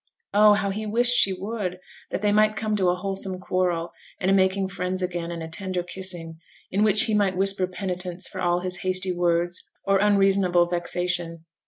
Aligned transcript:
Oh, 0.33 0.53
how 0.53 0.71
he 0.71 0.87
wished 0.87 1.13
she 1.15 1.31
would, 1.31 1.79
that 2.09 2.23
they 2.23 2.31
might 2.31 2.55
come 2.55 2.75
to 2.75 2.89
a 2.89 2.95
wholesome 2.95 3.37
quarrel, 3.39 3.93
and 4.19 4.31
a 4.31 4.33
making 4.33 4.67
friends 4.69 5.03
again, 5.03 5.29
and 5.29 5.43
a 5.43 5.47
tender 5.47 5.83
kissing, 5.83 6.39
in 6.71 6.81
which 6.83 7.03
he 7.03 7.13
might 7.13 7.37
whisper 7.37 7.67
penitence 7.67 8.27
for 8.27 8.41
all 8.41 8.61
his 8.61 8.77
hasty 8.77 9.11
words, 9.11 9.63
or 9.85 9.99
unreasonable 9.99 10.65
vexation. 10.65 11.45